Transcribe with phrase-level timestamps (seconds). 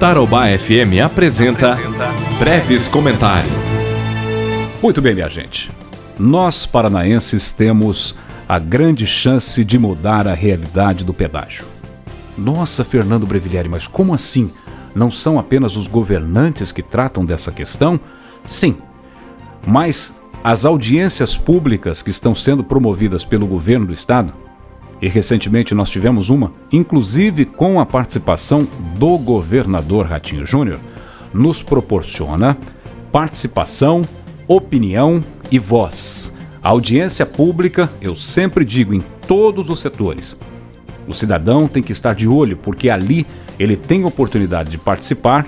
[0.00, 1.78] Tarobá FM apresenta
[2.38, 3.50] Breves Comentário.
[4.82, 5.70] Muito bem, minha gente.
[6.18, 8.16] Nós paranaenses temos
[8.48, 11.66] a grande chance de mudar a realidade do pedágio.
[12.36, 14.50] Nossa, Fernando Brevilheri, mas como assim?
[14.94, 18.00] Não são apenas os governantes que tratam dessa questão?
[18.46, 18.78] Sim,
[19.66, 24.32] mas as audiências públicas que estão sendo promovidas pelo governo do estado
[25.00, 30.78] e recentemente nós tivemos uma, inclusive com a participação do governador Ratinho Júnior,
[31.32, 32.56] nos proporciona
[33.10, 34.02] participação,
[34.46, 36.36] opinião e voz.
[36.62, 40.38] A audiência pública, eu sempre digo em todos os setores.
[41.08, 43.26] O cidadão tem que estar de olho, porque ali
[43.58, 45.46] ele tem oportunidade de participar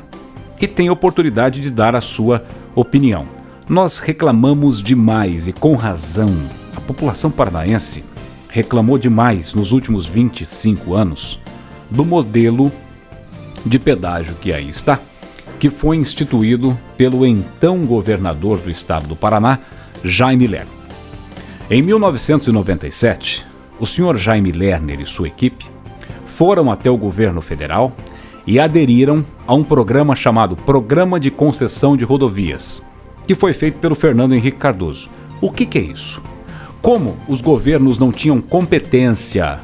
[0.61, 3.27] e tem oportunidade de dar a sua opinião.
[3.69, 6.31] Nós reclamamos demais e com razão.
[6.75, 8.05] A população paranaense
[8.53, 11.41] reclamou demais nos últimos 25 anos
[11.91, 12.71] do modelo
[13.65, 15.01] de pedágio que aí está,
[15.59, 19.59] que foi instituído pelo então governador do estado do Paraná,
[20.05, 20.69] Jaime Lerner.
[21.71, 23.47] Em 1997,
[23.81, 25.65] o senhor Jaime Lerner e sua equipe
[26.27, 27.91] foram até o governo federal
[28.47, 32.87] e aderiram a um programa chamado Programa de Concessão de Rodovias,
[33.27, 35.09] que foi feito pelo Fernando Henrique Cardoso.
[35.41, 36.23] O que, que é isso?
[36.83, 39.61] Como os governos não tinham competência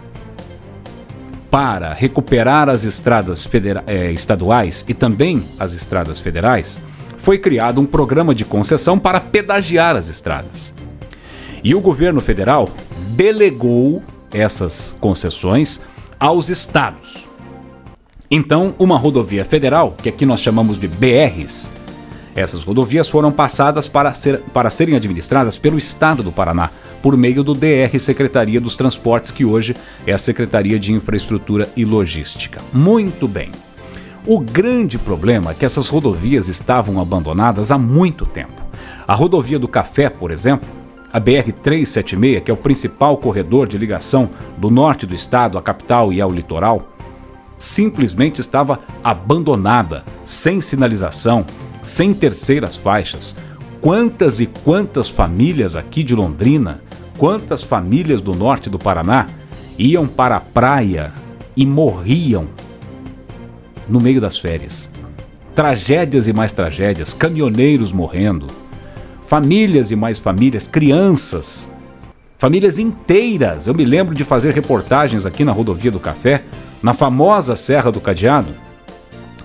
[1.50, 3.48] para recuperar as estradas
[3.88, 6.80] eh, estaduais e também as estradas federais,
[7.16, 10.72] foi criado um programa de concessão para pedagiar as estradas.
[11.64, 12.68] E o governo federal
[13.16, 14.00] delegou
[14.32, 15.82] essas concessões
[16.20, 17.26] aos estados.
[18.30, 21.72] Então, uma rodovia federal, que aqui nós chamamos de BRs,
[22.36, 26.70] essas rodovias foram passadas para, ser, para serem administradas pelo estado do Paraná,
[27.02, 29.74] por meio do DR Secretaria dos Transportes, que hoje
[30.06, 32.60] é a Secretaria de Infraestrutura e Logística.
[32.72, 33.50] Muito bem.
[34.26, 38.62] O grande problema é que essas rodovias estavam abandonadas há muito tempo.
[39.06, 40.68] A rodovia do Café, por exemplo,
[41.10, 44.28] a BR-376, que é o principal corredor de ligação
[44.58, 46.92] do norte do estado à capital e ao litoral,
[47.56, 51.46] simplesmente estava abandonada, sem sinalização,
[51.82, 53.38] sem terceiras faixas.
[53.80, 56.80] Quantas e quantas famílias aqui de Londrina
[57.18, 59.26] quantas famílias do norte do Paraná
[59.76, 61.12] iam para a praia
[61.56, 62.46] e morriam
[63.88, 64.88] no meio das férias.
[65.54, 68.46] Tragédias e mais tragédias, caminhoneiros morrendo,
[69.26, 71.68] famílias e mais famílias, crianças,
[72.38, 73.66] famílias inteiras.
[73.66, 76.44] Eu me lembro de fazer reportagens aqui na Rodovia do Café,
[76.80, 78.54] na famosa Serra do Cadeado,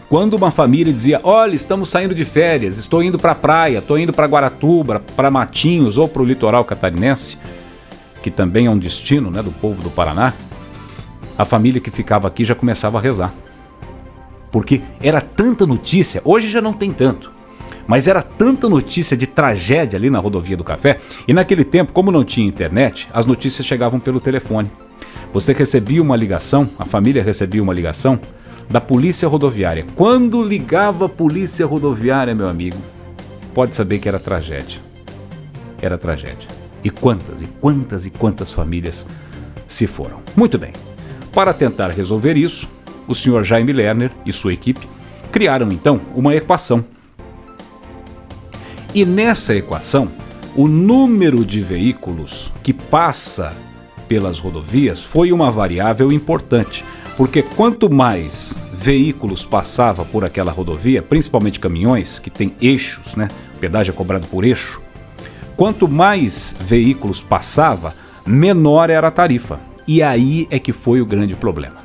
[0.08, 3.98] quando uma família dizia: Olha, estamos saindo de férias, estou indo para a praia, estou
[3.98, 7.40] indo para Guaratuba, para Matinhos ou para o litoral catarinense
[8.24, 10.34] que também é um destino né, do povo do Paraná,
[11.38, 13.34] a família que ficava aqui já começava a rezar.
[14.50, 17.32] Porque era tanta notícia, hoje já não tem tanto,
[17.86, 22.12] mas era tanta notícia de tragédia ali na rodovia do café, e naquele tempo, como
[22.12, 24.72] não tinha internet, as notícias chegavam pelo telefone.
[25.34, 28.20] Você recebia uma ligação, a família recebia uma ligação
[28.70, 29.86] da polícia rodoviária.
[29.96, 32.78] Quando ligava a polícia rodoviária, meu amigo,
[33.54, 34.80] pode saber que era tragédia.
[35.82, 36.63] Era tragédia.
[36.84, 39.06] E quantas e quantas e quantas famílias
[39.68, 40.22] se foram.
[40.36, 40.74] Muito bem.
[41.34, 42.68] Para tentar resolver isso,
[43.08, 44.88] o senhor Jaime Lerner e sua equipe
[45.32, 46.86] criaram então uma equação.
[48.94, 50.10] E nessa equação,
[50.56, 53.54] o número de veículos que passa
[54.08, 56.86] pelas rodovias foi uma variável importante,
[57.18, 63.30] porque quanto mais veículos passava por aquela rodovia, principalmente caminhões que têm eixos, né?
[63.56, 64.83] O pedágio é cobrado por eixo.
[65.56, 69.60] Quanto mais veículos passava, menor era a tarifa.
[69.88, 71.78] E aí é que foi o grande problema.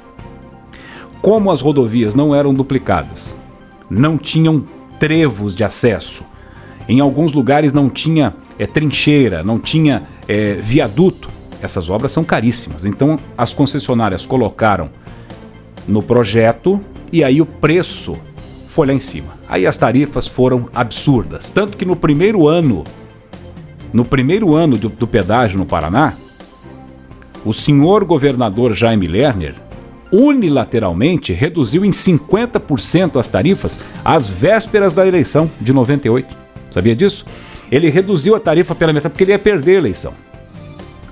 [1.20, 3.36] Como as rodovias não eram duplicadas,
[3.90, 4.64] não tinham
[4.98, 6.24] trevos de acesso,
[6.88, 11.28] em alguns lugares não tinha é, trincheira, não tinha é, viaduto,
[11.60, 12.84] essas obras são caríssimas.
[12.86, 14.88] Então as concessionárias colocaram
[15.86, 16.80] no projeto
[17.12, 18.16] e aí o preço
[18.68, 19.34] foi lá em cima.
[19.48, 21.50] Aí as tarifas foram absurdas.
[21.50, 22.84] Tanto que no primeiro ano
[23.92, 26.14] no primeiro ano do, do pedágio no Paraná,
[27.44, 29.54] o senhor governador Jaime Lerner
[30.10, 36.36] unilateralmente reduziu em 50% as tarifas às vésperas da eleição de 98.
[36.70, 37.24] Sabia disso?
[37.70, 40.14] Ele reduziu a tarifa pela metade porque ele ia perder a eleição.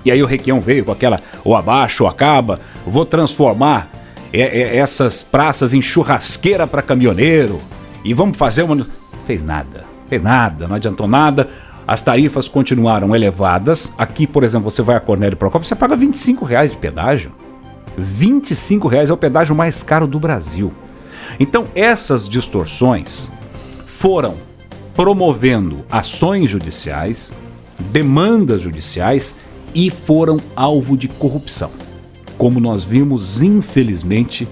[0.03, 3.91] E aí o Requião veio com aquela ou abaixo ou acaba, vou transformar
[4.31, 7.61] essas praças em churrasqueira para caminhoneiro
[8.03, 8.85] e vamos fazer uma.
[9.25, 11.49] Fez nada, fez nada, não adiantou nada.
[11.87, 13.93] As tarifas continuaram elevadas.
[13.97, 17.31] Aqui, por exemplo, você vai a Cornélio Procópio, você paga 25 reais de pedágio.
[17.97, 20.73] 25 reais é o pedágio mais caro do Brasil.
[21.39, 23.31] Então, essas distorções
[23.85, 24.35] foram
[24.93, 27.33] promovendo ações judiciais,
[27.79, 29.37] demandas judiciais
[29.73, 31.71] e foram alvo de corrupção,
[32.37, 34.47] como nós vimos, infelizmente,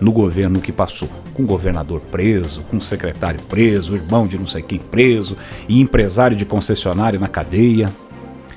[0.00, 1.08] no governo que passou.
[1.34, 5.36] Com governador preso, com secretário preso, irmão de não sei quem preso,
[5.68, 7.90] e empresário de concessionária na cadeia.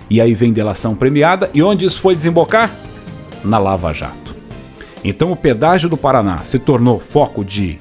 [0.09, 2.71] E aí vem delação premiada, e onde isso foi desembocar?
[3.44, 4.35] Na Lava Jato.
[5.03, 7.77] Então o pedágio do Paraná se tornou foco de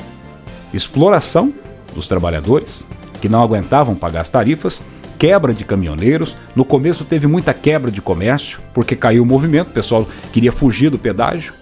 [0.72, 1.52] exploração
[1.94, 2.84] dos trabalhadores,
[3.20, 4.82] que não aguentavam pagar as tarifas,
[5.18, 6.36] quebra de caminhoneiros.
[6.54, 10.90] No começo teve muita quebra de comércio, porque caiu o movimento, o pessoal queria fugir
[10.90, 11.54] do pedágio,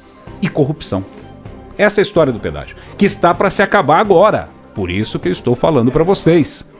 [0.43, 1.05] e corrupção.
[1.77, 4.49] Essa é a história do pedágio, que está para se acabar agora.
[4.75, 6.73] Por isso que eu estou falando para vocês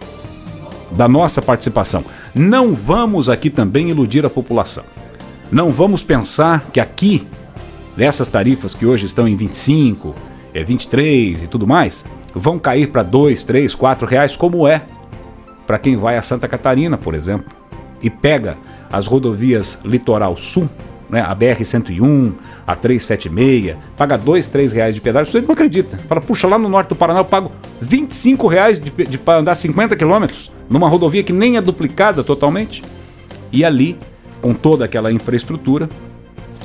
[0.91, 2.05] da nossa participação.
[2.35, 4.85] Não vamos aqui também iludir a população.
[5.51, 7.27] Não vamos pensar que aqui,
[7.97, 10.15] nessas tarifas que hoje estão em 25,
[10.53, 12.05] é 23 e tudo mais,
[12.35, 14.83] vão cair para 2, 3, 4 reais, como é
[15.67, 17.53] para quem vai a Santa Catarina, por exemplo,
[18.03, 18.57] e pega
[18.91, 20.69] as rodovias Litoral Sul,
[21.15, 22.33] né, a BR-101,
[22.67, 25.97] a 376, paga 2, 3 reais de pedágio, você não acredita.
[26.09, 29.55] Fala, puxa, lá no norte do Paraná eu pago 25 reais de, de, para andar
[29.55, 32.83] 50 quilômetros numa rodovia que nem é duplicada totalmente.
[33.53, 33.97] E ali,
[34.43, 35.89] com toda aquela infraestrutura,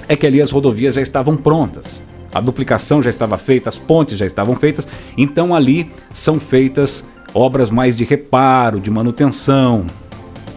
[0.07, 2.03] é que ali as rodovias já estavam prontas.
[2.33, 7.69] A duplicação já estava feita, as pontes já estavam feitas, então ali são feitas obras
[7.69, 9.85] mais de reparo, de manutenção.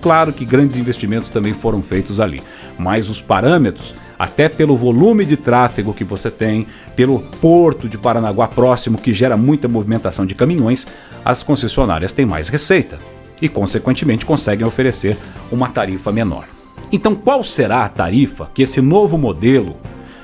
[0.01, 2.43] Claro que grandes investimentos também foram feitos ali
[2.83, 8.49] mas os parâmetros, até pelo volume de tráfego que você tem, pelo porto de Paranaguá
[8.49, 10.87] próximo que gera muita movimentação de caminhões,
[11.25, 12.99] as concessionárias têm mais receita
[13.41, 15.17] e, consequentemente, conseguem oferecer
[15.51, 16.45] uma tarifa menor.
[16.91, 19.77] Então, qual será a tarifa que esse novo modelo,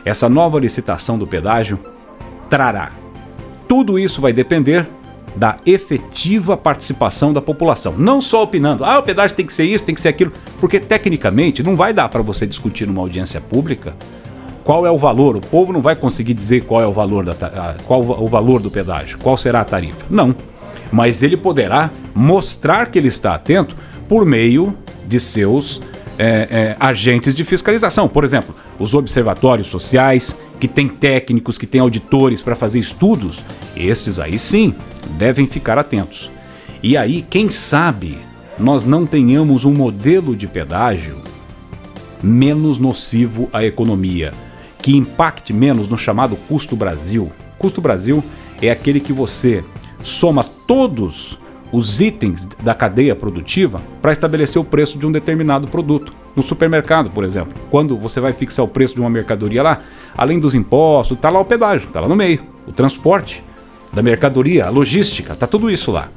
[0.05, 1.79] essa nova licitação do pedágio,
[2.51, 2.91] trará?
[3.67, 4.87] Tudo isso vai depender
[5.39, 7.95] da efetiva participação da população.
[7.97, 10.81] Não só opinando, ah, o pedágio tem que ser isso, tem que ser aquilo, porque
[10.81, 13.95] tecnicamente não vai dar para você discutir numa audiência pública
[14.65, 15.37] qual é o valor.
[15.37, 18.71] O povo não vai conseguir dizer qual é o valor, da, qual o valor do
[18.71, 20.05] pedágio, qual será a tarifa.
[20.11, 20.35] Não.
[20.91, 23.77] Mas ele poderá mostrar que ele está atento
[24.09, 24.75] por meio
[25.07, 25.81] de seus
[26.19, 28.09] é, é, agentes de fiscalização.
[28.09, 33.45] Por exemplo, os observatórios sociais, que têm técnicos, que têm auditores para fazer estudos,
[33.77, 34.75] estes aí sim
[35.17, 36.31] devem ficar atentos.
[36.83, 38.19] E aí, quem sabe,
[38.59, 41.19] nós não tenhamos um modelo de pedágio
[42.23, 44.33] menos nocivo à economia,
[44.83, 47.31] que impacte menos no chamado custo Brasil.
[47.59, 48.23] Custo Brasil
[48.61, 49.65] é aquele que você
[50.03, 51.39] soma todos
[51.71, 56.13] os itens da cadeia produtiva para estabelecer o preço de um determinado produto.
[56.35, 59.81] No supermercado, por exemplo, quando você vai fixar o preço de uma mercadoria lá,
[60.17, 63.45] além dos impostos, está lá o pedágio, está lá no meio, o transporte
[63.93, 66.09] da mercadoria, a logística, está tudo isso lá.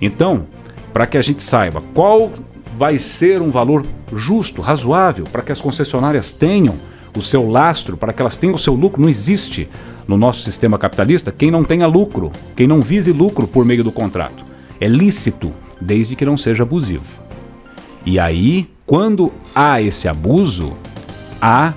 [0.00, 0.46] Então,
[0.92, 2.32] para que a gente saiba qual
[2.76, 3.84] vai ser um valor
[4.14, 6.76] justo, razoável, para que as concessionárias tenham
[7.16, 9.68] o seu lastro, para que elas tenham o seu lucro, não existe
[10.06, 13.92] no nosso sistema capitalista quem não tenha lucro, quem não vise lucro por meio do
[13.92, 14.44] contrato.
[14.80, 17.22] É lícito, desde que não seja abusivo.
[18.06, 20.76] E aí, quando há esse abuso,
[21.40, 21.74] há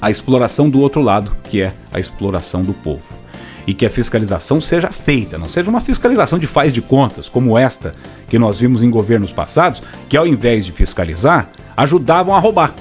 [0.00, 3.24] a exploração do outro lado, que é a exploração do povo
[3.66, 7.56] e que a fiscalização seja feita, não seja uma fiscalização de faz de contas, como
[7.56, 7.94] esta
[8.28, 12.74] que nós vimos em governos passados, que ao invés de fiscalizar, ajudavam a roubar.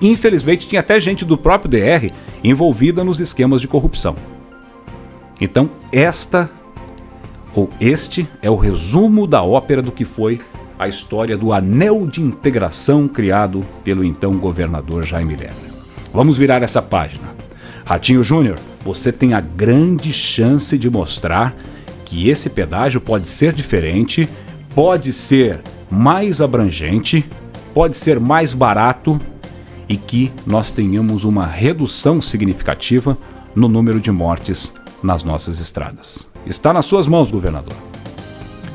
[0.00, 2.10] Infelizmente, tinha até gente do próprio DR
[2.42, 4.16] envolvida nos esquemas de corrupção.
[5.40, 6.48] Então, esta
[7.54, 10.40] ou este é o resumo da ópera do que foi
[10.78, 15.72] a história do anel de integração criado pelo então governador Jaime Lerner.
[16.12, 17.34] Vamos virar essa página.
[17.84, 21.54] Ratinho Júnior, você tem a grande chance de mostrar
[22.04, 24.28] que esse pedágio pode ser diferente,
[24.74, 27.24] pode ser mais abrangente,
[27.72, 29.20] pode ser mais barato
[29.88, 33.16] e que nós tenhamos uma redução significativa
[33.54, 36.33] no número de mortes nas nossas estradas.
[36.46, 37.76] Está nas suas mãos, governador.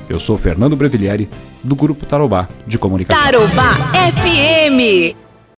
[0.10, 1.30] Eu sou Fernando Brevilieri,
[1.64, 3.24] do Grupo Tarobá de Comunicação.
[3.24, 3.74] Tarobá
[4.14, 5.29] FM.